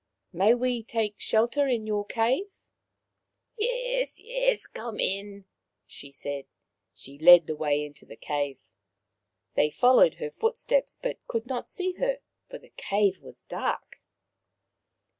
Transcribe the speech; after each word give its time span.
"May 0.33 0.55
we 0.55 0.81
take 0.81 1.19
shelter 1.19 1.67
in 1.67 1.85
your 1.85 2.03
cave?"" 2.07 2.47
Yes, 3.59 4.19
yes. 4.19 4.65
Come 4.65 4.99
in," 4.99 5.45
she 5.85 6.09
said. 6.09 6.45
She 6.91 7.19
led 7.19 7.45
the 7.45 7.55
way 7.55 7.85
into 7.85 8.07
the 8.07 8.15
cave. 8.15 8.57
They 9.53 9.69
followed 9.69 10.15
her 10.15 10.31
footsteps, 10.31 10.97
but 10.99 11.19
could 11.27 11.45
not 11.45 11.69
see 11.69 11.91
her, 11.99 12.17
for 12.49 12.57
the 12.57 12.69
cave 12.75 13.21
was 13.21 13.43
dark. 13.43 14.01